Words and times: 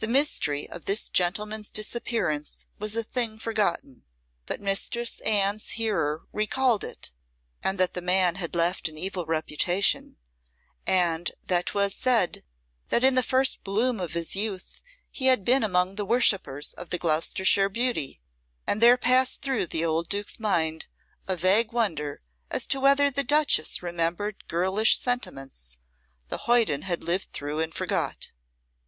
The 0.00 0.08
mystery 0.08 0.68
of 0.68 0.86
this 0.86 1.08
gentleman's 1.08 1.70
disappearance 1.70 2.66
was 2.80 2.96
a 2.96 3.04
thing 3.04 3.38
forgotten, 3.38 4.02
but 4.44 4.60
Mistress 4.60 5.20
Anne's 5.20 5.74
hearer 5.78 6.26
recalled 6.32 6.82
it, 6.82 7.12
and 7.62 7.78
that 7.78 7.94
the 7.94 8.02
man 8.02 8.34
had 8.34 8.56
left 8.56 8.88
an 8.88 8.98
evil 8.98 9.24
reputation, 9.24 10.16
and 10.84 11.30
that 11.46 11.66
'twas 11.66 11.94
said 11.94 12.42
that 12.88 13.04
in 13.04 13.14
the 13.14 13.22
first 13.22 13.62
bloom 13.62 14.00
of 14.00 14.14
his 14.14 14.34
youth 14.34 14.82
he 15.12 15.26
had 15.26 15.44
been 15.44 15.62
among 15.62 15.94
the 15.94 16.04
worshippers 16.04 16.72
of 16.72 16.90
the 16.90 16.98
Gloucestershire 16.98 17.68
beauty, 17.68 18.20
and 18.66 18.80
there 18.82 18.96
passed 18.96 19.42
through 19.42 19.68
the 19.68 19.84
old 19.84 20.08
Duke's 20.08 20.40
mind 20.40 20.88
a 21.28 21.36
vague 21.36 21.70
wonder 21.70 22.20
as 22.50 22.66
to 22.66 22.80
whether 22.80 23.12
the 23.12 23.22
Duchess 23.22 23.80
remembered 23.80 24.48
girlish 24.48 24.98
sentiments 24.98 25.78
the 26.30 26.38
hoyden 26.50 26.82
had 26.82 27.04
lived 27.04 27.32
through 27.32 27.60
and 27.60 27.72
forgot. 27.72 28.32